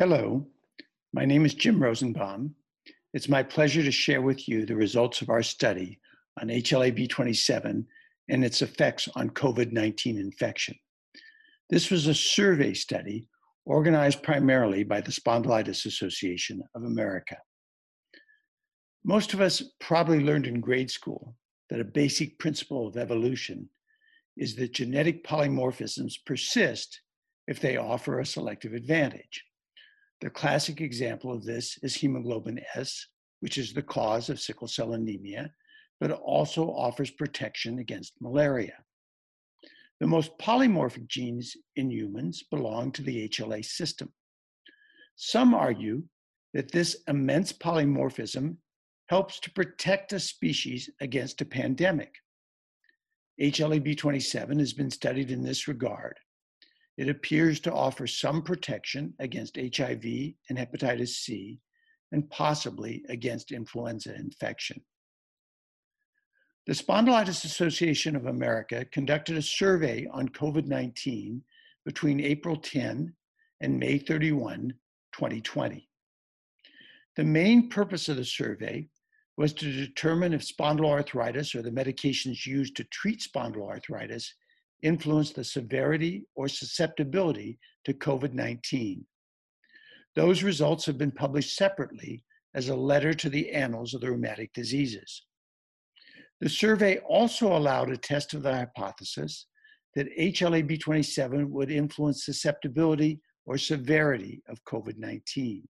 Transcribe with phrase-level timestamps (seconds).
[0.00, 0.46] Hello,
[1.12, 2.54] my name is Jim Rosenbaum.
[3.12, 6.00] It's my pleasure to share with you the results of our study
[6.40, 7.84] on HLA-B27
[8.30, 10.74] and its effects on COVID-19 infection.
[11.68, 13.26] This was a survey study
[13.66, 17.36] organized primarily by the Spondylitis Association of America.
[19.04, 21.36] Most of us probably learned in grade school
[21.68, 23.68] that a basic principle of evolution
[24.38, 27.02] is that genetic polymorphisms persist
[27.46, 29.44] if they offer a selective advantage.
[30.20, 33.06] The classic example of this is hemoglobin S,
[33.40, 35.50] which is the cause of sickle cell anemia,
[35.98, 38.74] but also offers protection against malaria.
[40.00, 44.12] The most polymorphic genes in humans belong to the HLA system.
[45.16, 46.02] Some argue
[46.54, 48.56] that this immense polymorphism
[49.08, 52.14] helps to protect a species against a pandemic.
[53.40, 56.18] HLA-B27 has been studied in this regard,
[56.96, 60.04] it appears to offer some protection against HIV
[60.48, 61.60] and hepatitis C,
[62.12, 64.82] and possibly against influenza infection.
[66.66, 71.42] The Spondylitis Association of America conducted a survey on COVID 19
[71.84, 73.14] between April 10
[73.60, 74.74] and May 31,
[75.12, 75.88] 2020.
[77.16, 78.88] The main purpose of the survey
[79.36, 84.28] was to determine if spondyloarthritis or the medications used to treat spondyloarthritis
[84.82, 89.04] influence the severity or susceptibility to COVID 19.
[90.16, 94.52] Those results have been published separately as a letter to the Annals of the Rheumatic
[94.52, 95.24] Diseases.
[96.40, 99.46] The survey also allowed a test of the hypothesis
[99.94, 105.62] that HLA-B27 would influence susceptibility or severity of COVID-19.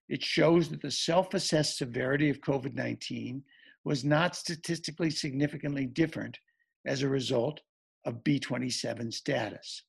[0.09, 3.43] It shows that the self-assessed severity of COVID-19
[3.85, 6.39] was not statistically significantly different
[6.87, 7.61] as a result
[8.05, 9.83] of B27 status.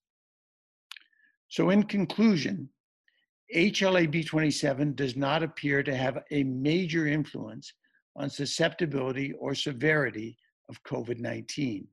[1.50, 2.70] So in conclusion,
[3.56, 7.72] HLA-B27 does not appear to have a major influence
[8.18, 10.38] on susceptibility or severity
[10.70, 11.88] of COVID 19.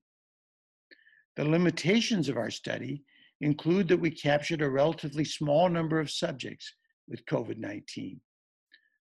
[1.36, 3.02] The limitations of our study
[3.40, 6.74] include that we captured a relatively small number of subjects
[7.08, 8.20] with COVID 19.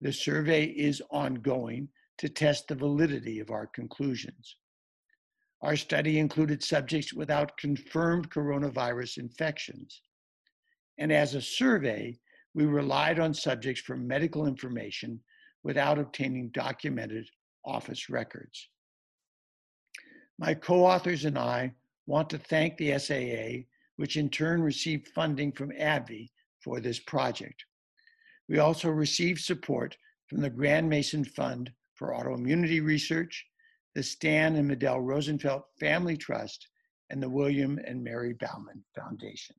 [0.01, 1.89] The survey is ongoing
[2.19, 4.57] to test the validity of our conclusions.
[5.63, 10.01] Our study included subjects without confirmed coronavirus infections.
[10.99, 12.19] And as a survey,
[12.55, 15.21] we relied on subjects for medical information
[15.63, 17.27] without obtaining documented
[17.65, 18.69] office records.
[20.39, 21.75] My co-authors and I
[22.07, 23.67] want to thank the SAA,
[23.97, 26.31] which in turn received funding from AbbVie
[26.65, 27.65] for this project.
[28.49, 29.97] We also received support
[30.29, 33.47] from the Grandmaison Fund for Autoimmunity Research,
[33.95, 36.67] the Stan and Madelle Rosenfeld Family Trust,
[37.11, 39.57] and the William and Mary Bauman Foundation.